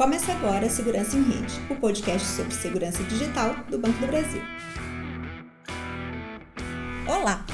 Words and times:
Começa 0.00 0.32
agora 0.32 0.66
Segurança 0.70 1.14
em 1.14 1.22
Rede, 1.24 1.60
o 1.68 1.74
podcast 1.74 2.26
sobre 2.26 2.54
segurança 2.54 3.02
digital 3.02 3.54
do 3.68 3.78
Banco 3.78 3.98
do 3.98 4.06
Brasil. 4.06 4.40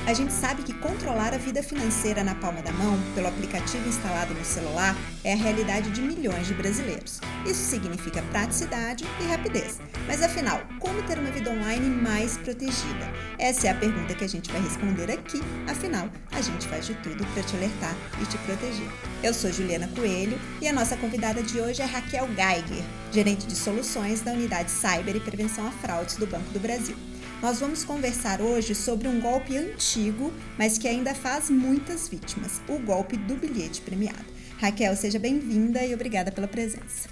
A 0.06 0.14
gente 0.14 0.32
sabe 0.32 0.62
que 0.62 0.72
controlar 0.72 1.34
a 1.34 1.36
vida 1.36 1.64
financeira 1.64 2.22
na 2.22 2.36
palma 2.36 2.62
da 2.62 2.70
mão, 2.70 2.96
pelo 3.12 3.26
aplicativo 3.26 3.88
instalado 3.88 4.32
no 4.34 4.44
celular, 4.44 4.96
é 5.24 5.32
a 5.32 5.36
realidade 5.36 5.90
de 5.90 6.00
milhões 6.00 6.46
de 6.46 6.54
brasileiros. 6.54 7.20
Isso 7.44 7.68
significa 7.68 8.22
praticidade 8.22 9.04
e 9.20 9.24
rapidez. 9.24 9.80
Mas 10.06 10.22
afinal, 10.22 10.60
como 10.78 11.02
ter 11.02 11.18
uma 11.18 11.32
vida 11.32 11.50
online 11.50 11.88
mais 11.88 12.36
protegida? 12.36 13.12
Essa 13.36 13.66
é 13.66 13.70
a 13.70 13.74
pergunta 13.74 14.14
que 14.14 14.24
a 14.24 14.28
gente 14.28 14.52
vai 14.52 14.62
responder 14.62 15.10
aqui. 15.10 15.42
Afinal, 15.68 16.08
a 16.30 16.40
gente 16.40 16.68
faz 16.68 16.86
de 16.86 16.94
tudo 16.94 17.26
para 17.34 17.42
te 17.42 17.56
alertar 17.56 17.96
e 18.22 18.26
te 18.26 18.38
proteger. 18.38 18.88
Eu 19.24 19.34
sou 19.34 19.50
Juliana 19.50 19.88
Coelho 19.88 20.38
e 20.62 20.68
a 20.68 20.72
nossa 20.72 20.96
convidada 20.96 21.42
de 21.42 21.60
hoje 21.60 21.82
é 21.82 21.84
Raquel 21.84 22.28
Geiger, 22.28 22.84
gerente 23.10 23.44
de 23.44 23.56
soluções 23.56 24.20
da 24.20 24.30
unidade 24.30 24.70
Cyber 24.70 25.16
e 25.16 25.20
Prevenção 25.20 25.66
a 25.66 25.72
Fraudes 25.72 26.14
do 26.14 26.28
Banco 26.28 26.48
do 26.50 26.60
Brasil. 26.60 26.94
Nós 27.42 27.60
vamos 27.60 27.84
conversar 27.84 28.40
hoje 28.40 28.74
sobre 28.74 29.06
um 29.06 29.20
golpe 29.20 29.56
antigo, 29.56 30.32
mas 30.58 30.78
que 30.78 30.88
ainda 30.88 31.14
faz 31.14 31.50
muitas 31.50 32.08
vítimas: 32.08 32.62
o 32.66 32.78
golpe 32.78 33.16
do 33.16 33.36
bilhete 33.36 33.82
premiado. 33.82 34.24
Raquel, 34.58 34.96
seja 34.96 35.18
bem-vinda 35.18 35.84
e 35.84 35.94
obrigada 35.94 36.32
pela 36.32 36.48
presença. 36.48 37.08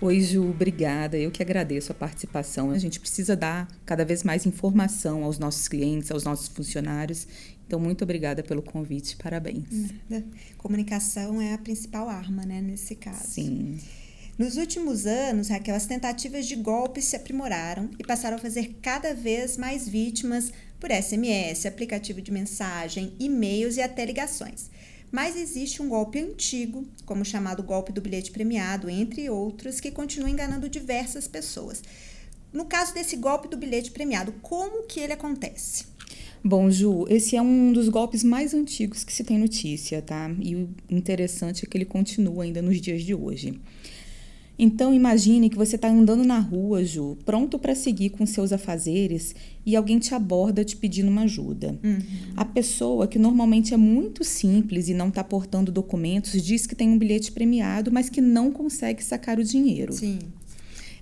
Oi, 0.00 0.20
Ju, 0.20 0.50
obrigada. 0.50 1.18
Eu 1.18 1.32
que 1.32 1.42
agradeço 1.42 1.90
a 1.90 1.94
participação. 1.94 2.70
A 2.70 2.78
gente 2.78 3.00
precisa 3.00 3.34
dar 3.34 3.66
cada 3.84 4.04
vez 4.04 4.22
mais 4.22 4.46
informação 4.46 5.24
aos 5.24 5.38
nossos 5.38 5.66
clientes, 5.66 6.12
aos 6.12 6.22
nossos 6.22 6.46
funcionários. 6.48 7.26
Então, 7.66 7.80
muito 7.80 8.04
obrigada 8.04 8.44
pelo 8.44 8.62
convite. 8.62 9.16
Parabéns. 9.16 9.64
Nada. 10.08 10.24
Comunicação 10.58 11.40
é 11.40 11.54
a 11.54 11.58
principal 11.58 12.08
arma, 12.08 12.46
né, 12.46 12.60
nesse 12.60 12.94
caso. 12.94 13.26
Sim. 13.26 13.80
Nos 14.38 14.58
últimos 14.58 15.06
anos, 15.06 15.48
Raquel, 15.48 15.74
as 15.74 15.86
tentativas 15.86 16.46
de 16.46 16.56
golpe 16.56 17.00
se 17.00 17.16
aprimoraram 17.16 17.88
e 17.98 18.04
passaram 18.04 18.36
a 18.36 18.38
fazer 18.38 18.76
cada 18.82 19.14
vez 19.14 19.56
mais 19.56 19.88
vítimas 19.88 20.52
por 20.78 20.90
SMS, 20.90 21.64
aplicativo 21.64 22.20
de 22.20 22.30
mensagem, 22.30 23.14
e-mails 23.18 23.78
e 23.78 23.80
até 23.80 24.04
ligações. 24.04 24.68
Mas 25.10 25.36
existe 25.36 25.80
um 25.80 25.88
golpe 25.88 26.18
antigo, 26.18 26.84
como 27.06 27.22
o 27.22 27.24
chamado 27.24 27.62
golpe 27.62 27.92
do 27.92 28.02
bilhete 28.02 28.30
premiado, 28.30 28.90
entre 28.90 29.30
outros, 29.30 29.80
que 29.80 29.90
continua 29.90 30.28
enganando 30.28 30.68
diversas 30.68 31.26
pessoas. 31.26 31.82
No 32.52 32.66
caso 32.66 32.92
desse 32.92 33.16
golpe 33.16 33.48
do 33.48 33.56
bilhete 33.56 33.90
premiado, 33.90 34.34
como 34.42 34.86
que 34.86 35.00
ele 35.00 35.14
acontece? 35.14 35.86
Bom, 36.44 36.70
Ju, 36.70 37.06
esse 37.08 37.36
é 37.36 37.40
um 37.40 37.72
dos 37.72 37.88
golpes 37.88 38.22
mais 38.22 38.52
antigos 38.52 39.02
que 39.02 39.12
se 39.14 39.24
tem 39.24 39.38
notícia, 39.38 40.02
tá? 40.02 40.30
E 40.38 40.54
o 40.54 40.68
interessante 40.90 41.64
é 41.64 41.68
que 41.68 41.78
ele 41.78 41.86
continua 41.86 42.44
ainda 42.44 42.60
nos 42.60 42.78
dias 42.82 43.02
de 43.02 43.14
hoje. 43.14 43.58
Então 44.58 44.94
imagine 44.94 45.50
que 45.50 45.56
você 45.56 45.76
está 45.76 45.88
andando 45.88 46.24
na 46.24 46.38
rua, 46.38 46.84
Ju, 46.84 47.16
pronto 47.24 47.58
para 47.58 47.74
seguir 47.74 48.10
com 48.10 48.24
seus 48.24 48.52
afazeres 48.52 49.34
e 49.64 49.76
alguém 49.76 49.98
te 49.98 50.14
aborda 50.14 50.64
te 50.64 50.76
pedindo 50.76 51.08
uma 51.08 51.22
ajuda. 51.22 51.78
Uhum. 51.82 51.98
A 52.36 52.44
pessoa, 52.44 53.06
que 53.06 53.18
normalmente 53.18 53.74
é 53.74 53.76
muito 53.76 54.24
simples 54.24 54.88
e 54.88 54.94
não 54.94 55.08
está 55.08 55.22
portando 55.22 55.70
documentos, 55.70 56.42
diz 56.42 56.66
que 56.66 56.74
tem 56.74 56.88
um 56.88 56.98
bilhete 56.98 57.32
premiado, 57.32 57.92
mas 57.92 58.08
que 58.08 58.20
não 58.20 58.50
consegue 58.50 59.02
sacar 59.02 59.38
o 59.38 59.44
dinheiro. 59.44 59.92
Sim 59.92 60.18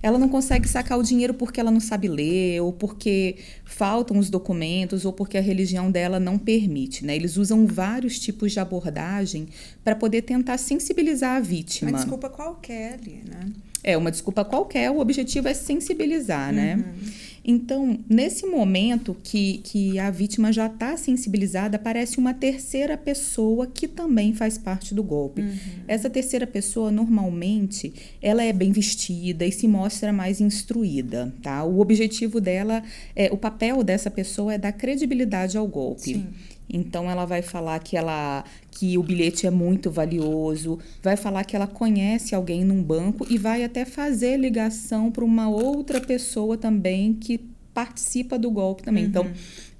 ela 0.01 0.17
não 0.17 0.29
consegue 0.29 0.67
sacar 0.67 0.97
o 0.97 1.03
dinheiro 1.03 1.33
porque 1.33 1.59
ela 1.59 1.71
não 1.71 1.79
sabe 1.79 2.07
ler, 2.07 2.61
ou 2.61 2.71
porque 2.71 3.37
faltam 3.63 4.17
os 4.17 4.29
documentos, 4.29 5.05
ou 5.05 5.13
porque 5.13 5.37
a 5.37 5.41
religião 5.41 5.89
dela 5.91 6.19
não 6.19 6.37
permite. 6.37 7.05
Né? 7.05 7.15
Eles 7.15 7.37
usam 7.37 7.65
vários 7.65 8.19
tipos 8.19 8.51
de 8.51 8.59
abordagem 8.59 9.47
para 9.83 9.95
poder 9.95 10.21
tentar 10.21 10.57
sensibilizar 10.57 11.37
a 11.37 11.39
vítima. 11.39 11.91
Uma 11.91 11.97
desculpa 11.97 12.29
qualquer 12.29 12.93
ali, 12.93 13.21
né? 13.27 13.51
É, 13.83 13.95
uma 13.95 14.09
desculpa 14.09 14.43
qualquer, 14.43 14.89
o 14.89 14.99
objetivo 14.99 15.47
é 15.47 15.53
sensibilizar, 15.53 16.51
né? 16.51 16.75
uhum. 16.75 16.81
né? 16.81 17.13
Então, 17.47 17.99
nesse 18.09 18.47
momento 18.47 19.15
que, 19.23 19.59
que 19.59 19.99
a 19.99 20.09
vítima 20.09 20.51
já 20.51 20.65
está 20.65 20.97
sensibilizada, 20.97 21.75
aparece 21.75 22.17
uma 22.17 22.33
terceira 22.33 22.97
pessoa 22.97 23.67
que 23.67 23.87
também 23.87 24.33
faz 24.33 24.57
parte 24.57 24.95
do 24.95 25.03
golpe. 25.03 25.41
Uhum. 25.41 25.55
Essa 25.87 26.09
terceira 26.09 26.47
pessoa, 26.47 26.89
normalmente, 26.89 27.93
ela 28.19 28.43
é 28.43 28.51
bem 28.51 28.71
vestida 28.71 29.45
e 29.45 29.51
se 29.51 29.67
mostra 29.67 30.11
mais 30.11 30.41
instruída, 30.41 31.31
tá? 31.43 31.63
O 31.63 31.79
objetivo 31.79 32.41
dela, 32.41 32.81
é, 33.15 33.31
o 33.31 33.37
papel 33.37 33.83
dessa 33.83 34.09
pessoa 34.09 34.55
é 34.55 34.57
dar 34.57 34.71
credibilidade 34.71 35.55
ao 35.55 35.67
golpe. 35.67 36.15
Sim. 36.15 36.27
Então 36.75 37.09
ela 37.09 37.25
vai 37.25 37.41
falar 37.41 37.79
que 37.79 37.95
ela 37.95 38.43
que 38.69 38.97
o 38.97 39.03
bilhete 39.03 39.47
é 39.47 39.51
muito 39.51 39.89
valioso, 39.89 40.77
vai 41.01 41.15
falar 41.15 41.45
que 41.45 41.55
ela 41.55 41.67
conhece 41.67 42.35
alguém 42.35 42.65
num 42.65 42.83
banco 42.83 43.25
e 43.29 43.37
vai 43.37 43.63
até 43.63 43.85
fazer 43.85 44.37
ligação 44.37 45.09
para 45.09 45.23
uma 45.23 45.47
outra 45.47 46.01
pessoa 46.01 46.57
também 46.57 47.13
que 47.13 47.39
participa 47.73 48.39
do 48.39 48.49
golpe 48.49 48.83
também. 48.83 49.03
Uhum. 49.03 49.09
Então, 49.09 49.31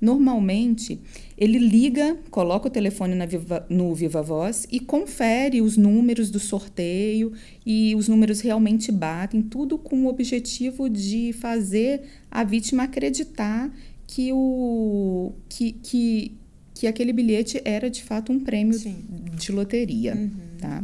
normalmente, 0.02 1.00
ele 1.38 1.58
liga, 1.58 2.18
coloca 2.30 2.68
o 2.68 2.70
telefone 2.70 3.16
na 3.16 3.26
Viva, 3.26 3.66
no 3.70 3.94
Viva 3.96 4.22
Voz 4.22 4.68
e 4.70 4.80
confere 4.80 5.62
os 5.62 5.78
números 5.78 6.30
do 6.30 6.40
sorteio 6.40 7.32
e 7.66 7.96
os 7.96 8.10
números 8.10 8.42
realmente 8.42 8.92
batem, 8.92 9.42
tudo 9.42 9.78
com 9.78 10.06
o 10.06 10.08
objetivo 10.08 10.90
de 10.90 11.34
fazer 11.34 12.04
a 12.30 12.44
vítima 12.44 12.84
acreditar 12.84 13.72
que 14.06 14.32
o 14.34 15.34
que, 15.50 15.72
que 15.72 16.45
que 16.76 16.86
aquele 16.86 17.14
bilhete 17.14 17.62
era 17.64 17.90
de 17.90 18.04
fato 18.04 18.32
um 18.34 18.40
prêmio 18.40 18.78
Sim. 18.78 18.98
de 19.40 19.52
loteria, 19.52 20.14
uhum. 20.14 20.30
tá? 20.60 20.84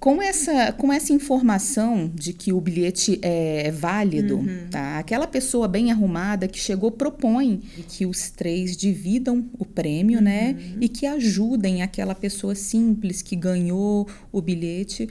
Com 0.00 0.22
essa, 0.22 0.72
com 0.72 0.92
essa 0.92 1.12
informação 1.12 2.10
de 2.14 2.32
que 2.32 2.52
o 2.52 2.60
bilhete 2.60 3.18
é 3.20 3.72
válido, 3.72 4.36
uhum. 4.36 4.68
tá? 4.70 4.96
aquela 4.96 5.26
pessoa 5.26 5.66
bem 5.66 5.90
arrumada 5.90 6.46
que 6.46 6.58
chegou 6.58 6.92
propõe 6.92 7.60
que 7.88 8.06
os 8.06 8.30
três 8.30 8.76
dividam 8.76 9.44
o 9.58 9.64
prêmio, 9.64 10.20
né? 10.20 10.50
uhum. 10.50 10.70
né? 10.70 10.78
E 10.80 10.88
que 10.88 11.04
ajudem 11.04 11.82
aquela 11.82 12.14
pessoa 12.14 12.54
simples 12.54 13.22
que 13.22 13.34
ganhou 13.34 14.06
o 14.30 14.40
bilhete, 14.40 15.08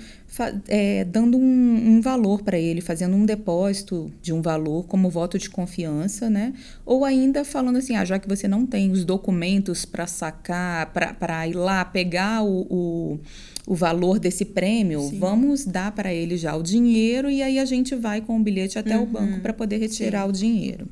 é, 0.67 1.03
dando 1.03 1.37
um, 1.37 1.41
um 1.41 2.01
valor 2.01 2.41
para 2.43 2.57
ele, 2.57 2.81
fazendo 2.81 3.15
um 3.15 3.25
depósito 3.25 4.11
de 4.21 4.33
um 4.33 4.41
valor 4.41 4.85
como 4.85 5.09
voto 5.09 5.37
de 5.39 5.49
confiança, 5.49 6.29
né? 6.29 6.53
Ou 6.85 7.03
ainda 7.03 7.43
falando 7.43 7.77
assim, 7.77 7.95
ah, 7.95 8.05
já 8.05 8.19
que 8.19 8.27
você 8.27 8.47
não 8.47 8.65
tem 8.65 8.91
os 8.91 9.03
documentos 9.03 9.85
para 9.85 10.05
sacar, 10.05 10.91
para 10.91 11.47
ir 11.47 11.53
lá 11.53 11.83
pegar 11.85 12.43
o, 12.43 12.67
o 12.69 13.19
o 13.67 13.75
valor 13.75 14.17
desse 14.17 14.45
prêmio, 14.45 15.01
Sim. 15.01 15.19
vamos 15.19 15.65
dar 15.65 15.91
para 15.91 16.13
ele 16.13 16.37
já 16.37 16.55
o 16.55 16.63
dinheiro 16.63 17.29
e 17.29 17.43
aí 17.43 17.59
a 17.59 17.65
gente 17.65 17.93
vai 17.95 18.21
com 18.21 18.37
o 18.37 18.39
bilhete 18.39 18.79
até 18.79 18.95
uhum. 18.95 19.03
o 19.03 19.05
banco 19.05 19.41
para 19.41 19.51
poder 19.51 19.77
retirar 19.77 20.23
Sim. 20.23 20.29
o 20.29 20.31
dinheiro. 20.31 20.87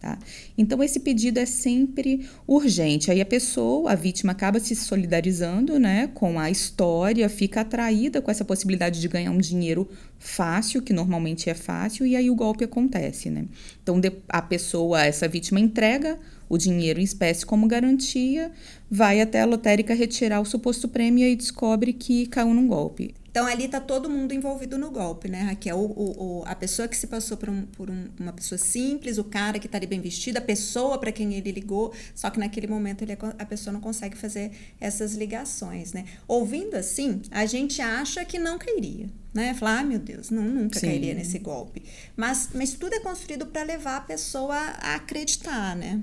Tá? 0.00 0.16
Então, 0.56 0.80
esse 0.80 1.00
pedido 1.00 1.38
é 1.38 1.46
sempre 1.46 2.28
urgente. 2.46 3.10
Aí 3.10 3.20
a 3.20 3.26
pessoa, 3.26 3.90
a 3.90 3.94
vítima, 3.96 4.30
acaba 4.30 4.60
se 4.60 4.76
solidarizando 4.76 5.76
né, 5.78 6.08
com 6.14 6.38
a 6.38 6.48
história, 6.48 7.28
fica 7.28 7.62
atraída 7.62 8.22
com 8.22 8.30
essa 8.30 8.44
possibilidade 8.44 9.00
de 9.00 9.08
ganhar 9.08 9.32
um 9.32 9.38
dinheiro 9.38 9.88
fácil, 10.16 10.82
que 10.82 10.92
normalmente 10.92 11.50
é 11.50 11.54
fácil, 11.54 12.06
e 12.06 12.14
aí 12.14 12.30
o 12.30 12.34
golpe 12.36 12.62
acontece. 12.62 13.28
Né? 13.28 13.46
Então, 13.82 14.00
a 14.28 14.40
pessoa, 14.40 15.04
essa 15.04 15.26
vítima, 15.26 15.58
entrega 15.58 16.16
o 16.48 16.56
dinheiro 16.56 17.00
em 17.00 17.04
espécie 17.04 17.44
como 17.44 17.66
garantia, 17.66 18.52
vai 18.88 19.20
até 19.20 19.40
a 19.40 19.46
lotérica 19.46 19.94
retirar 19.94 20.40
o 20.40 20.44
suposto 20.44 20.86
prêmio 20.88 21.26
e 21.26 21.34
descobre 21.34 21.92
que 21.92 22.26
caiu 22.26 22.54
num 22.54 22.68
golpe. 22.68 23.14
Então 23.30 23.46
ali 23.46 23.64
está 23.64 23.80
todo 23.80 24.08
mundo 24.08 24.32
envolvido 24.32 24.78
no 24.78 24.90
golpe, 24.90 25.28
né, 25.28 25.42
Raquel? 25.42 25.76
O, 25.76 25.84
o, 25.84 26.40
o, 26.40 26.44
a 26.46 26.54
pessoa 26.54 26.88
que 26.88 26.96
se 26.96 27.06
passou 27.06 27.36
por, 27.36 27.48
um, 27.48 27.62
por 27.66 27.90
um, 27.90 28.08
uma 28.18 28.32
pessoa 28.32 28.58
simples, 28.58 29.18
o 29.18 29.24
cara 29.24 29.58
que 29.58 29.66
está 29.66 29.78
ali 29.78 29.86
bem 29.86 30.00
vestido, 30.00 30.38
a 30.38 30.40
pessoa 30.40 30.98
para 30.98 31.12
quem 31.12 31.34
ele 31.34 31.52
ligou, 31.52 31.92
só 32.14 32.30
que 32.30 32.38
naquele 32.38 32.66
momento 32.66 33.02
ele, 33.02 33.16
a 33.38 33.44
pessoa 33.44 33.72
não 33.72 33.80
consegue 33.80 34.16
fazer 34.16 34.50
essas 34.80 35.14
ligações, 35.14 35.92
né? 35.92 36.04
Ouvindo 36.26 36.74
assim, 36.74 37.20
a 37.30 37.46
gente 37.46 37.82
acha 37.82 38.24
que 38.24 38.38
não 38.38 38.58
cairia, 38.58 39.08
né? 39.32 39.54
Falar, 39.54 39.80
ah, 39.80 39.84
meu 39.84 39.98
Deus, 39.98 40.30
não, 40.30 40.42
nunca 40.42 40.80
Sim. 40.80 40.86
cairia 40.86 41.14
nesse 41.14 41.38
golpe. 41.38 41.82
Mas, 42.16 42.50
mas 42.54 42.72
tudo 42.72 42.94
é 42.94 43.00
construído 43.00 43.46
para 43.46 43.62
levar 43.62 43.96
a 43.98 44.00
pessoa 44.00 44.56
a 44.56 44.94
acreditar, 44.94 45.76
né? 45.76 46.02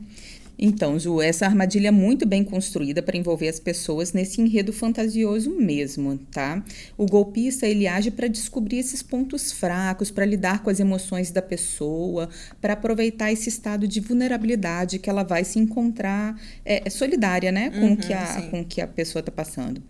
Então, 0.58 0.98
Ju, 0.98 1.22
essa 1.22 1.46
armadilha 1.46 1.90
é 1.90 1.92
muito 1.92 2.26
bem 2.26 2.44
construída 2.44 3.02
para 3.02 3.18
envolver 3.18 3.48
as 3.48 3.60
pessoas 3.60 4.14
nesse 4.14 4.42
enredo 4.42 4.72
fantasioso 4.72 5.52
mesmo, 5.52 6.18
tá? 6.32 6.64
O 6.98 7.06
golpista 7.06 7.68
ele 7.68 7.88
age 7.88 8.12
para 8.12 8.28
descobrir 8.28 8.78
esses 8.78 9.04
pontos 9.04 9.52
fracos, 9.52 10.12
para 10.12 10.26
lidar 10.26 10.64
com 10.64 10.70
as 10.70 10.80
emoções 10.80 11.32
da 11.32 11.42
pessoa, 11.42 12.30
para 12.62 12.74
aproveitar 12.74 13.32
esse 13.32 13.50
estado 13.50 13.88
de 13.88 14.00
vulnerabilidade 14.00 15.00
que 15.00 15.10
ela 15.10 15.24
vai 15.24 15.44
se 15.44 15.60
encontrar 15.60 16.40
é, 16.64 16.84
é 16.86 16.90
solidária, 16.90 17.52
né, 17.52 17.70
com 17.70 17.88
uhum, 17.88 17.94
o 17.94 17.98
que 17.98 18.14
a 18.14 18.42
com 18.50 18.62
o 18.62 18.66
que 18.66 18.82
a 18.82 18.88
pessoa 18.88 19.20
está 19.20 19.32
passando. 19.32 19.82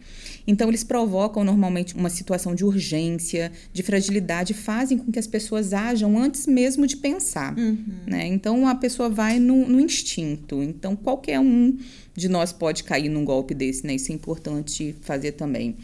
Então, 0.47 0.69
eles 0.69 0.83
provocam 0.83 1.43
normalmente 1.43 1.95
uma 1.95 2.09
situação 2.09 2.53
de 2.53 2.63
urgência, 2.63 3.51
de 3.73 3.81
fragilidade, 3.81 4.53
fazem 4.53 4.97
com 4.97 5.11
que 5.11 5.17
as 5.17 5.27
pessoas 5.27 5.73
ajam 5.73 6.17
antes 6.17 6.45
mesmo 6.45 6.85
de 6.85 6.97
pensar. 6.97 7.57
Uhum. 7.57 7.77
Né? 8.05 8.27
Então, 8.27 8.67
a 8.67 8.75
pessoa 8.75 9.09
vai 9.09 9.39
no, 9.39 9.67
no, 9.67 9.79
instinto. 9.79 10.54
Então, 10.63 10.95
qualquer 10.95 11.39
um 11.39 11.77
de 12.15 12.29
nós 12.29 12.51
pode 12.51 12.83
cair 12.83 13.09
num 13.09 13.25
golpe 13.25 13.53
desse, 13.53 13.85
né? 13.85 13.95
Isso 13.95 14.11
é 14.11 14.15
importante 14.15 14.95
fazer 15.01 15.33
também. 15.33 15.75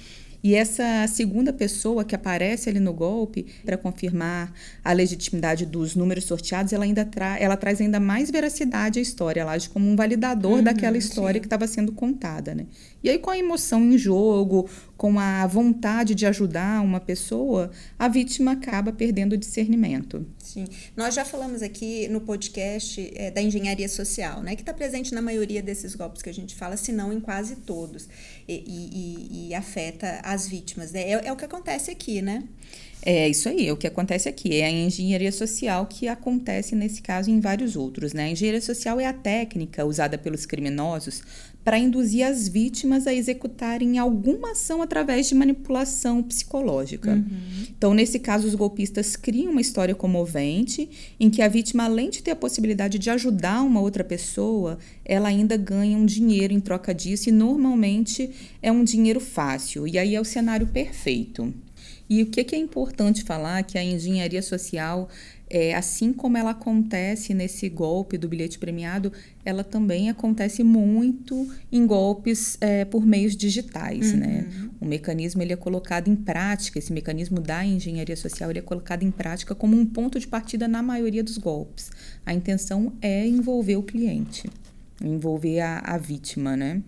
E 0.43 0.55
essa 0.55 1.05
segunda 1.07 1.53
pessoa 1.53 2.03
que 2.03 2.15
aparece 2.15 2.69
ali 2.69 2.79
no 2.79 2.93
golpe 2.93 3.45
para 3.63 3.77
confirmar 3.77 4.53
a 4.83 4.91
legitimidade 4.91 5.65
dos 5.65 5.95
números 5.95 6.25
sorteados, 6.25 6.73
ela 6.73 6.83
ainda 6.83 7.05
tra 7.05 7.37
ela 7.39 7.55
traz 7.55 7.79
ainda 7.79 7.99
mais 7.99 8.31
veracidade 8.31 8.99
à 8.99 9.01
história, 9.01 9.41
ela 9.41 9.51
age 9.51 9.69
como 9.69 9.87
um 9.87 9.95
validador 9.95 10.57
uhum, 10.57 10.63
daquela 10.63 10.97
história 10.97 11.35
sim. 11.35 11.41
que 11.41 11.47
estava 11.47 11.67
sendo 11.67 11.91
contada, 11.91 12.55
né? 12.55 12.65
E 13.03 13.09
aí 13.09 13.19
com 13.19 13.29
a 13.29 13.37
emoção 13.37 13.81
em 13.83 13.97
jogo, 13.97 14.69
com 14.97 15.19
a 15.19 15.47
vontade 15.47 16.13
de 16.13 16.25
ajudar 16.25 16.83
uma 16.83 16.99
pessoa, 16.99 17.71
a 17.97 18.07
vítima 18.07 18.51
acaba 18.51 18.91
perdendo 18.91 19.33
o 19.33 19.37
discernimento. 19.37 20.25
Sim. 20.37 20.67
Nós 20.95 21.15
já 21.15 21.25
falamos 21.25 21.63
aqui 21.63 22.07
no 22.07 22.21
podcast 22.21 23.11
é, 23.15 23.31
da 23.31 23.41
engenharia 23.41 23.89
social, 23.89 24.43
né? 24.43 24.55
Que 24.55 24.61
está 24.61 24.73
presente 24.73 25.13
na 25.13 25.21
maioria 25.21 25.61
desses 25.61 25.95
golpes 25.95 26.21
que 26.21 26.29
a 26.29 26.33
gente 26.33 26.53
fala, 26.53 26.77
se 26.77 26.91
não 26.91 27.11
em 27.11 27.19
quase 27.19 27.55
todos. 27.57 28.07
E, 28.47 28.53
e, 28.53 29.47
e 29.49 29.55
afeta 29.55 30.19
as 30.33 30.47
vítimas. 30.47 30.91
Né? 30.91 31.01
É, 31.01 31.27
é 31.27 31.31
o 31.31 31.35
que 31.35 31.45
acontece 31.45 31.91
aqui, 31.91 32.21
né? 32.21 32.43
É 33.03 33.27
isso 33.27 33.49
aí, 33.49 33.67
é 33.67 33.73
o 33.73 33.77
que 33.77 33.87
acontece 33.87 34.29
aqui. 34.29 34.55
É 34.57 34.65
a 34.65 34.71
engenharia 34.71 35.31
social 35.31 35.87
que 35.87 36.07
acontece 36.07 36.75
nesse 36.75 37.01
caso 37.01 37.29
e 37.29 37.33
em 37.33 37.39
vários 37.39 37.75
outros. 37.75 38.13
Né? 38.13 38.25
A 38.25 38.29
engenharia 38.29 38.61
social 38.61 38.99
é 38.99 39.07
a 39.07 39.13
técnica 39.13 39.83
usada 39.85 40.17
pelos 40.17 40.45
criminosos 40.45 41.23
para 41.63 41.77
induzir 41.77 42.25
as 42.25 42.47
vítimas 42.47 43.05
a 43.05 43.13
executarem 43.13 43.99
alguma 43.99 44.51
ação 44.51 44.81
através 44.81 45.27
de 45.27 45.35
manipulação 45.35 46.21
psicológica. 46.23 47.11
Uhum. 47.13 47.65
Então, 47.69 47.93
nesse 47.93 48.19
caso, 48.19 48.47
os 48.47 48.55
golpistas 48.55 49.15
criam 49.15 49.51
uma 49.51 49.61
história 49.61 49.93
comovente 49.93 50.89
em 51.19 51.29
que 51.29 51.41
a 51.41 51.47
vítima, 51.47 51.85
além 51.85 52.09
de 52.09 52.23
ter 52.23 52.31
a 52.31 52.35
possibilidade 52.35 52.97
de 52.97 53.09
ajudar 53.09 53.61
uma 53.61 53.79
outra 53.79 54.03
pessoa, 54.03 54.79
ela 55.05 55.29
ainda 55.29 55.55
ganha 55.55 55.97
um 55.97 56.05
dinheiro 56.05 56.53
em 56.53 56.59
troca 56.59 56.93
disso 56.93 57.29
e 57.29 57.31
normalmente 57.31 58.31
é 58.61 58.71
um 58.71 58.83
dinheiro 58.83 59.19
fácil. 59.19 59.87
E 59.87 59.99
aí 59.99 60.15
é 60.15 60.21
o 60.21 60.25
cenário 60.25 60.67
perfeito. 60.67 61.53
E 62.11 62.21
o 62.23 62.25
que, 62.25 62.43
que 62.43 62.53
é 62.53 62.59
importante 62.59 63.23
falar 63.23 63.63
que 63.63 63.77
a 63.77 63.83
engenharia 63.83 64.41
social 64.41 65.07
é, 65.49 65.73
assim 65.73 66.11
como 66.11 66.37
ela 66.37 66.49
acontece 66.49 67.33
nesse 67.33 67.69
golpe 67.69 68.17
do 68.17 68.27
bilhete 68.27 68.59
premiado, 68.59 69.13
ela 69.45 69.63
também 69.63 70.09
acontece 70.09 70.61
muito 70.61 71.49
em 71.71 71.87
golpes 71.87 72.57
é, 72.59 72.83
por 72.83 73.05
meios 73.05 73.33
digitais, 73.33 74.11
né? 74.11 74.45
uhum. 74.51 74.63
né? 74.63 74.69
O 74.81 74.85
mecanismo 74.85 75.41
ele 75.41 75.53
é 75.53 75.55
colocado 75.55 76.09
em 76.09 76.15
prática, 76.17 76.77
esse 76.77 76.91
mecanismo 76.91 77.39
da 77.39 77.65
engenharia 77.65 78.17
social 78.17 78.49
ele 78.49 78.59
é 78.59 78.61
colocado 78.61 79.03
em 79.03 79.11
prática 79.11 79.55
como 79.55 79.77
um 79.77 79.85
ponto 79.85 80.19
de 80.19 80.27
partida 80.27 80.67
na 80.67 80.83
maioria 80.83 81.23
dos 81.23 81.37
golpes. 81.37 81.91
A 82.25 82.33
intenção 82.33 82.91
é 83.01 83.25
envolver 83.25 83.77
o 83.77 83.83
cliente, 83.83 84.49
envolver 85.01 85.61
a, 85.61 85.79
a 85.79 85.97
vítima, 85.97 86.57
né? 86.57 86.81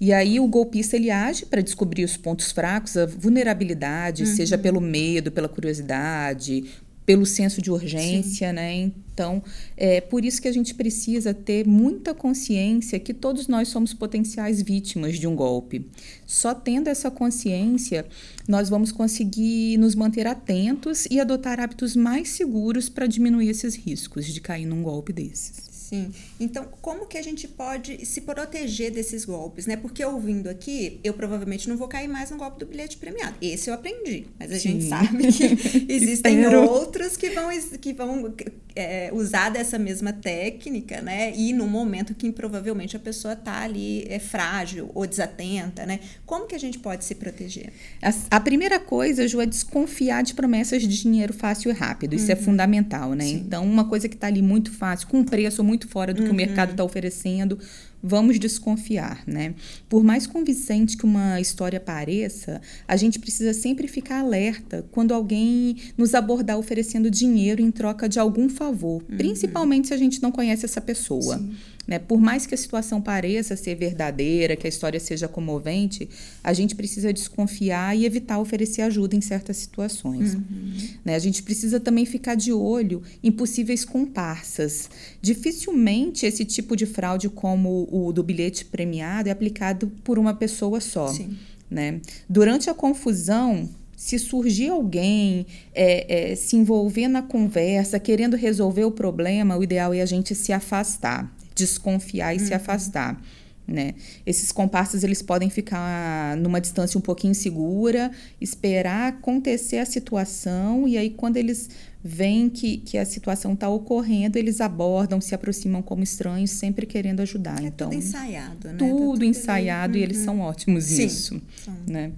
E 0.00 0.12
aí 0.12 0.38
o 0.38 0.46
golpista 0.46 0.96
ele 0.96 1.10
age 1.10 1.44
para 1.46 1.60
descobrir 1.60 2.04
os 2.04 2.16
pontos 2.16 2.52
fracos, 2.52 2.96
a 2.96 3.06
vulnerabilidade, 3.06 4.24
uhum. 4.24 4.36
seja 4.36 4.56
pelo 4.56 4.80
medo, 4.80 5.32
pela 5.32 5.48
curiosidade, 5.48 6.64
pelo 7.08 7.24
senso 7.24 7.62
de 7.62 7.70
urgência, 7.70 8.50
Sim. 8.50 8.54
né? 8.54 8.92
Então, 9.14 9.42
é 9.78 9.98
por 9.98 10.26
isso 10.26 10.42
que 10.42 10.46
a 10.46 10.52
gente 10.52 10.74
precisa 10.74 11.32
ter 11.32 11.66
muita 11.66 12.14
consciência 12.14 13.00
que 13.00 13.14
todos 13.14 13.48
nós 13.48 13.68
somos 13.68 13.94
potenciais 13.94 14.60
vítimas 14.60 15.18
de 15.18 15.26
um 15.26 15.34
golpe. 15.34 15.86
Só 16.26 16.54
tendo 16.54 16.88
essa 16.88 17.10
consciência, 17.10 18.04
nós 18.46 18.68
vamos 18.68 18.92
conseguir 18.92 19.78
nos 19.78 19.94
manter 19.94 20.26
atentos 20.26 21.06
e 21.10 21.18
adotar 21.18 21.58
hábitos 21.58 21.96
mais 21.96 22.28
seguros 22.28 22.90
para 22.90 23.06
diminuir 23.06 23.48
esses 23.48 23.74
riscos 23.74 24.26
de 24.26 24.38
cair 24.42 24.66
num 24.66 24.82
golpe 24.82 25.10
desses. 25.10 25.77
Sim. 25.88 26.12
Então, 26.38 26.68
como 26.82 27.06
que 27.06 27.16
a 27.16 27.22
gente 27.22 27.48
pode 27.48 28.04
se 28.04 28.20
proteger 28.20 28.90
desses 28.90 29.24
golpes, 29.24 29.64
né? 29.64 29.74
Porque 29.74 30.04
ouvindo 30.04 30.48
aqui, 30.48 31.00
eu 31.02 31.14
provavelmente 31.14 31.66
não 31.66 31.78
vou 31.78 31.88
cair 31.88 32.06
mais 32.06 32.30
no 32.30 32.36
golpe 32.36 32.58
do 32.58 32.66
bilhete 32.66 32.98
premiado. 32.98 33.36
Esse 33.40 33.70
eu 33.70 33.74
aprendi, 33.74 34.26
mas 34.38 34.52
a 34.52 34.58
Sim. 34.58 34.72
gente 34.72 34.84
sabe 34.84 35.32
que 35.32 35.88
existem 35.90 36.46
outros 36.56 37.16
que 37.16 37.30
vão, 37.30 37.48
que 37.80 37.94
vão 37.94 38.34
é, 38.80 39.10
usar 39.12 39.48
dessa 39.48 39.78
mesma 39.78 40.12
técnica, 40.12 41.00
né? 41.00 41.32
E 41.34 41.52
no 41.52 41.66
momento 41.66 42.14
que 42.14 42.30
provavelmente 42.30 42.96
a 42.96 43.00
pessoa 43.00 43.34
tá 43.34 43.62
ali 43.62 44.04
é 44.08 44.18
frágil 44.18 44.90
ou 44.94 45.06
desatenta, 45.06 45.86
né? 45.86 46.00
Como 46.26 46.46
que 46.46 46.54
a 46.54 46.60
gente 46.60 46.78
pode 46.78 47.04
se 47.04 47.14
proteger? 47.14 47.72
A, 48.02 48.36
a 48.36 48.40
primeira 48.40 48.78
coisa, 48.78 49.26
Ju, 49.26 49.40
é 49.40 49.46
desconfiar 49.46 50.22
de 50.22 50.34
promessas 50.34 50.82
de 50.82 51.00
dinheiro 51.00 51.32
fácil 51.32 51.70
e 51.70 51.74
rápido. 51.74 52.14
Isso 52.14 52.30
é 52.30 52.34
uhum. 52.34 52.40
é 52.40 52.44
fundamental, 52.44 53.14
né? 53.14 53.24
Sim. 53.24 53.44
Então, 53.46 53.64
uma 53.64 53.86
coisa 53.86 54.08
que 54.08 54.16
tá 54.16 54.26
ali 54.26 54.42
muito 54.42 54.70
fácil, 54.70 55.08
com 55.08 55.24
preço 55.24 55.64
muito 55.64 55.78
muito 55.78 55.88
fora 55.88 56.12
do 56.12 56.22
que 56.22 56.28
uhum. 56.28 56.34
o 56.34 56.36
mercado 56.36 56.72
está 56.72 56.82
oferecendo, 56.82 57.58
vamos 58.02 58.38
desconfiar, 58.38 59.22
né? 59.26 59.54
Por 59.88 60.04
mais 60.04 60.26
convincente 60.26 60.96
que 60.96 61.04
uma 61.04 61.40
história 61.40 61.80
pareça, 61.80 62.60
a 62.86 62.96
gente 62.96 63.18
precisa 63.18 63.52
sempre 63.52 63.88
ficar 63.88 64.20
alerta 64.20 64.84
quando 64.90 65.12
alguém 65.12 65.76
nos 65.96 66.14
abordar 66.14 66.58
oferecendo 66.58 67.10
dinheiro 67.10 67.60
em 67.60 67.70
troca 67.70 68.08
de 68.08 68.18
algum 68.18 68.48
favor, 68.48 69.02
uhum. 69.08 69.16
principalmente 69.16 69.88
se 69.88 69.94
a 69.94 69.96
gente 69.96 70.22
não 70.22 70.30
conhece 70.30 70.64
essa 70.64 70.80
pessoa. 70.80 71.38
Sim. 71.38 71.54
Né? 71.88 71.98
Por 71.98 72.20
mais 72.20 72.44
que 72.44 72.54
a 72.54 72.58
situação 72.58 73.00
pareça 73.00 73.56
ser 73.56 73.74
verdadeira, 73.74 74.54
que 74.54 74.66
a 74.66 74.68
história 74.68 75.00
seja 75.00 75.26
comovente, 75.26 76.06
a 76.44 76.52
gente 76.52 76.74
precisa 76.74 77.10
desconfiar 77.14 77.96
e 77.96 78.04
evitar 78.04 78.38
oferecer 78.38 78.82
ajuda 78.82 79.16
em 79.16 79.22
certas 79.22 79.56
situações. 79.56 80.34
Uhum. 80.34 80.88
Né? 81.02 81.14
A 81.14 81.18
gente 81.18 81.42
precisa 81.42 81.80
também 81.80 82.04
ficar 82.04 82.34
de 82.34 82.52
olho 82.52 83.02
em 83.24 83.32
possíveis 83.32 83.86
comparsas. 83.86 84.90
Dificilmente 85.22 86.26
esse 86.26 86.44
tipo 86.44 86.76
de 86.76 86.84
fraude, 86.84 87.30
como 87.30 87.88
o 87.90 88.12
do 88.12 88.22
bilhete 88.22 88.66
premiado, 88.66 89.30
é 89.30 89.32
aplicado 89.32 89.90
por 90.04 90.18
uma 90.18 90.34
pessoa 90.34 90.82
só. 90.82 91.08
Sim. 91.08 91.38
Né? 91.70 92.02
Durante 92.28 92.68
a 92.68 92.74
confusão, 92.74 93.66
se 93.96 94.18
surgir 94.18 94.68
alguém 94.68 95.46
é, 95.74 96.32
é, 96.32 96.36
se 96.36 96.54
envolver 96.54 97.08
na 97.08 97.22
conversa, 97.22 97.98
querendo 97.98 98.36
resolver 98.36 98.84
o 98.84 98.90
problema, 98.90 99.56
o 99.56 99.62
ideal 99.62 99.94
é 99.94 100.02
a 100.02 100.06
gente 100.06 100.34
se 100.34 100.52
afastar 100.52 101.37
desconfiar 101.58 102.34
e 102.34 102.38
uhum. 102.38 102.46
se 102.46 102.54
afastar. 102.54 103.20
Né? 103.66 103.94
Esses 104.24 104.50
comparsas 104.50 105.04
eles 105.04 105.20
podem 105.20 105.50
ficar 105.50 106.38
numa 106.38 106.58
distância 106.58 106.96
um 106.96 107.02
pouquinho 107.02 107.34
segura, 107.34 108.10
esperar 108.40 109.08
acontecer 109.08 109.76
a 109.76 109.84
situação 109.84 110.88
e 110.88 110.96
aí 110.96 111.10
quando 111.10 111.36
eles 111.36 111.68
veem 112.02 112.48
que, 112.48 112.78
que 112.78 112.96
a 112.96 113.04
situação 113.04 113.52
está 113.52 113.68
ocorrendo, 113.68 114.38
eles 114.38 114.62
abordam, 114.62 115.20
se 115.20 115.34
aproximam 115.34 115.82
como 115.82 116.02
estranhos, 116.02 116.52
sempre 116.52 116.86
querendo 116.86 117.20
ajudar. 117.20 117.62
É 117.62 117.66
então, 117.66 117.90
tudo 117.90 117.98
ensaiado, 117.98 118.68
né? 118.68 118.74
Tudo, 118.78 118.90
tá 118.90 118.96
tudo 118.96 119.24
ensaiado 119.26 119.92
uhum. 119.92 120.00
e 120.00 120.02
eles 120.02 120.18
uhum. 120.18 120.24
são 120.24 120.40
ótimos 120.40 120.84
Sim. 120.84 121.02
nisso. 121.02 121.42
Né? 121.86 122.12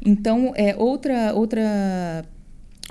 Então, 0.00 0.52
é, 0.54 0.76
outra, 0.76 1.34
outra 1.34 2.24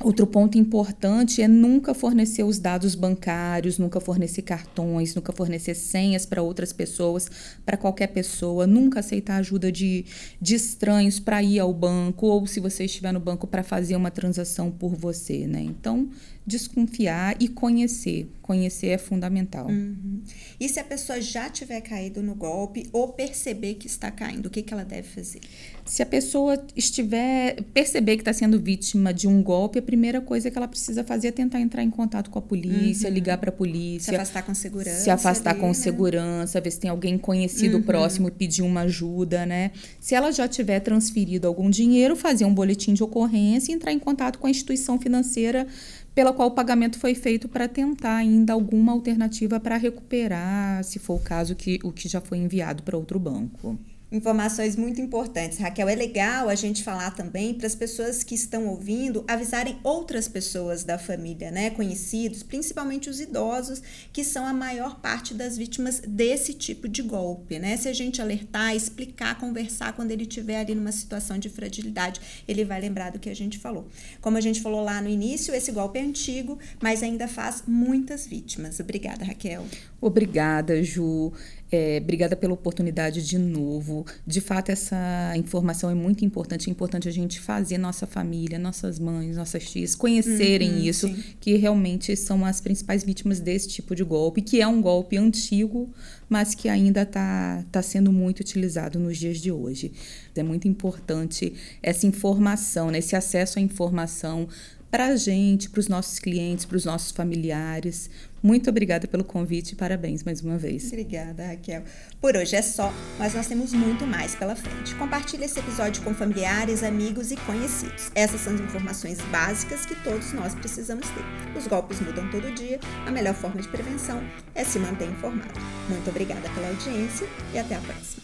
Outro 0.03 0.27
ponto 0.27 0.57
importante 0.57 1.41
é 1.41 1.47
nunca 1.47 1.93
fornecer 1.93 2.43
os 2.43 2.59
dados 2.59 2.93
bancários, 2.93 3.77
nunca 3.77 4.01
fornecer 4.01 4.41
cartões, 4.41 5.15
nunca 5.15 5.31
fornecer 5.31 5.75
senhas 5.75 6.25
para 6.25 6.41
outras 6.41 6.73
pessoas, 6.73 7.31
para 7.65 7.77
qualquer 7.77 8.07
pessoa, 8.07 8.67
nunca 8.67 8.99
aceitar 8.99 9.37
ajuda 9.37 9.71
de, 9.71 10.03
de 10.41 10.55
estranhos 10.55 11.21
para 11.21 11.41
ir 11.41 11.57
ao 11.57 11.73
banco 11.73 12.27
ou 12.27 12.45
se 12.45 12.59
você 12.59 12.83
estiver 12.83 13.13
no 13.13 13.19
banco 13.21 13.47
para 13.47 13.63
fazer 13.63 13.95
uma 13.95 14.11
transação 14.11 14.69
por 14.69 14.93
você, 14.93 15.47
né? 15.47 15.61
Então, 15.61 16.09
desconfiar 16.45 17.37
e 17.39 17.47
conhecer. 17.47 18.29
Conhecer 18.41 18.87
é 18.87 18.97
fundamental. 18.97 19.67
Uhum. 19.67 20.21
E 20.59 20.67
se 20.67 20.79
a 20.79 20.83
pessoa 20.83 21.21
já 21.21 21.49
tiver 21.49 21.79
caído 21.79 22.21
no 22.21 22.35
golpe 22.35 22.89
ou 22.91 23.07
perceber 23.13 23.75
que 23.75 23.87
está 23.87 24.11
caindo, 24.11 24.47
o 24.47 24.49
que, 24.49 24.61
que 24.61 24.73
ela 24.73 24.83
deve 24.83 25.07
fazer? 25.07 25.39
Se 25.85 26.01
a 26.01 26.05
pessoa 26.05 26.57
estiver 26.75 27.61
perceber 27.73 28.15
que 28.15 28.21
está 28.21 28.31
sendo 28.31 28.59
vítima 28.59 29.13
de 29.13 29.27
um 29.27 29.43
golpe, 29.43 29.79
a 29.79 29.81
primeira 29.81 30.21
coisa 30.21 30.49
que 30.49 30.57
ela 30.57 30.67
precisa 30.67 31.03
fazer 31.03 31.27
é 31.27 31.31
tentar 31.31 31.59
entrar 31.59 31.83
em 31.83 31.89
contato 31.89 32.29
com 32.29 32.39
a 32.39 32.41
polícia, 32.41 33.09
uhum. 33.09 33.13
ligar 33.13 33.37
para 33.37 33.49
a 33.49 33.53
polícia, 33.53 34.11
se 34.11 34.15
afastar 34.15 34.43
com 34.43 34.53
segurança, 34.53 34.99
se 34.99 35.09
afastar 35.09 35.51
ali, 35.51 35.59
com 35.59 35.67
né? 35.67 35.73
segurança, 35.73 36.61
ver 36.61 36.71
se 36.71 36.79
tem 36.79 36.89
alguém 36.89 37.17
conhecido 37.17 37.77
uhum. 37.77 37.83
próximo 37.83 38.27
e 38.29 38.31
pedir 38.31 38.61
uma 38.61 38.81
ajuda, 38.81 39.45
né? 39.45 39.71
Se 39.99 40.15
ela 40.15 40.31
já 40.31 40.47
tiver 40.47 40.79
transferido 40.79 41.47
algum 41.47 41.69
dinheiro, 41.69 42.15
fazer 42.15 42.45
um 42.45 42.53
boletim 42.53 42.93
de 42.93 43.03
ocorrência 43.03 43.71
e 43.71 43.75
entrar 43.75 43.91
em 43.91 43.99
contato 43.99 44.39
com 44.39 44.47
a 44.47 44.49
instituição 44.49 44.97
financeira 44.97 45.67
pela 46.15 46.31
qual 46.31 46.49
o 46.49 46.51
pagamento 46.51 46.97
foi 46.97 47.13
feito 47.13 47.49
para 47.49 47.67
tentar 47.67 48.17
ainda 48.17 48.53
alguma 48.53 48.91
alternativa 48.91 49.59
para 49.59 49.75
recuperar, 49.77 50.83
se 50.83 50.99
for 50.99 51.15
o 51.15 51.19
caso, 51.19 51.55
que, 51.55 51.79
o 51.83 51.91
que 51.91 52.07
já 52.07 52.21
foi 52.21 52.37
enviado 52.37 52.83
para 52.83 52.95
outro 52.95 53.19
banco 53.19 53.77
informações 54.13 54.75
muito 54.75 55.01
importantes. 55.01 55.57
Raquel, 55.57 55.89
é 55.89 55.95
legal 55.95 56.47
a 56.47 56.53
gente 56.55 56.83
falar 56.83 57.11
também 57.11 57.53
para 57.55 57.65
as 57.65 57.73
pessoas 57.73 58.23
que 58.23 58.35
estão 58.35 58.67
ouvindo 58.67 59.25
avisarem 59.27 59.79
outras 59.83 60.27
pessoas 60.27 60.83
da 60.83 60.99
família, 60.99 61.49
né, 61.49 61.71
conhecidos, 61.71 62.43
principalmente 62.43 63.09
os 63.09 63.19
idosos, 63.19 63.81
que 64.13 64.23
são 64.23 64.45
a 64.45 64.53
maior 64.53 64.99
parte 64.99 65.33
das 65.33 65.57
vítimas 65.57 65.99
desse 66.07 66.53
tipo 66.53 66.87
de 66.87 67.01
golpe, 67.01 67.57
né? 67.57 67.75
Se 67.75 67.89
a 67.89 67.93
gente 67.93 68.21
alertar, 68.21 68.75
explicar, 68.75 69.39
conversar 69.39 69.93
quando 69.93 70.11
ele 70.11 70.23
estiver 70.23 70.59
ali 70.59 70.75
numa 70.75 70.91
situação 70.91 71.39
de 71.39 71.49
fragilidade, 71.49 72.21
ele 72.47 72.63
vai 72.63 72.79
lembrar 72.79 73.11
do 73.11 73.17
que 73.17 73.29
a 73.29 73.35
gente 73.35 73.57
falou. 73.57 73.87
Como 74.21 74.37
a 74.37 74.41
gente 74.41 74.61
falou 74.61 74.83
lá 74.83 75.01
no 75.01 75.09
início, 75.09 75.55
esse 75.55 75.71
golpe 75.71 75.97
é 75.97 76.03
antigo, 76.03 76.59
mas 76.79 77.01
ainda 77.01 77.27
faz 77.27 77.63
muitas 77.65 78.27
vítimas. 78.27 78.79
Obrigada, 78.79 79.25
Raquel. 79.25 79.65
Obrigada, 79.99 80.83
Ju. 80.83 81.33
É, 81.75 81.97
obrigada 81.99 82.35
pela 82.35 82.53
oportunidade 82.53 83.25
de 83.25 83.39
novo. 83.39 84.05
De 84.27 84.39
fato, 84.39 84.69
essa 84.69 85.33
informação 85.35 85.89
é 85.89 85.95
muito 85.95 86.23
importante. 86.23 86.69
É 86.69 86.71
importante 86.71 87.09
a 87.09 87.11
gente 87.11 87.39
fazer 87.39 87.79
nossa 87.79 88.05
família, 88.05 88.59
nossas 88.59 88.99
mães, 88.99 89.35
nossas 89.35 89.67
tias 89.67 89.95
conhecerem 89.95 90.69
uhum, 90.69 90.83
isso, 90.83 91.07
sim. 91.07 91.23
que 91.39 91.55
realmente 91.55 92.15
são 92.15 92.45
as 92.45 92.61
principais 92.61 93.03
vítimas 93.03 93.39
desse 93.39 93.69
tipo 93.69 93.95
de 93.95 94.03
golpe, 94.03 94.39
que 94.43 94.61
é 94.61 94.67
um 94.67 94.79
golpe 94.79 95.17
antigo, 95.17 95.91
mas 96.29 96.53
que 96.53 96.69
ainda 96.69 97.01
está 97.01 97.65
tá 97.71 97.81
sendo 97.81 98.11
muito 98.11 98.41
utilizado 98.41 98.99
nos 98.99 99.17
dias 99.17 99.39
de 99.39 99.51
hoje. 99.51 99.91
É 100.35 100.43
muito 100.43 100.67
importante 100.67 101.55
essa 101.81 102.05
informação, 102.05 102.91
né, 102.91 102.99
esse 102.99 103.15
acesso 103.15 103.57
à 103.57 103.61
informação 103.63 104.47
para 104.93 105.07
a 105.07 105.15
gente, 105.15 105.71
para 105.71 105.79
os 105.79 105.87
nossos 105.87 106.19
clientes, 106.19 106.65
para 106.65 106.77
os 106.77 106.85
nossos 106.85 107.09
familiares. 107.09 108.11
Muito 108.43 108.69
obrigada 108.69 109.07
pelo 109.07 109.23
convite 109.23 109.71
e 109.71 109.75
parabéns 109.75 110.23
mais 110.23 110.39
uma 110.43 110.55
vez. 110.55 110.85
Obrigada, 110.85 111.47
Raquel. 111.47 111.81
Por 112.21 112.37
hoje 112.37 112.55
é 112.55 112.61
só, 112.61 112.93
mas 113.17 113.33
nós 113.33 113.47
temos 113.47 113.73
muito 113.73 114.05
mais 114.05 114.35
pela 114.35 114.55
frente. 114.55 114.93
Compartilhe 114.93 115.45
esse 115.45 115.59
episódio 115.59 116.03
com 116.03 116.13
familiares, 116.13 116.83
amigos 116.83 117.31
e 117.31 117.37
conhecidos. 117.37 118.11
Essas 118.13 118.41
são 118.41 118.53
as 118.53 118.61
informações 118.61 119.17
básicas 119.31 119.83
que 119.83 119.95
todos 120.03 120.31
nós 120.31 120.53
precisamos 120.53 121.07
ter. 121.09 121.57
Os 121.57 121.65
golpes 121.65 121.99
mudam 121.99 122.29
todo 122.29 122.53
dia, 122.53 122.79
a 123.07 123.09
melhor 123.09 123.33
forma 123.33 123.63
de 123.63 123.69
prevenção 123.69 124.21
é 124.53 124.63
se 124.63 124.77
manter 124.77 125.09
informado. 125.09 125.59
Muito 125.89 126.07
obrigada 126.07 126.47
pela 126.49 126.67
audiência 126.67 127.27
e 127.51 127.57
até 127.57 127.77
a 127.77 127.79
próxima. 127.79 128.22